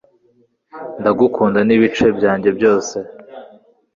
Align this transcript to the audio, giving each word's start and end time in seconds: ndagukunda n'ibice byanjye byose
ndagukunda 0.99 1.59
n'ibice 1.63 2.07
byanjye 2.17 2.49
byose 2.57 2.95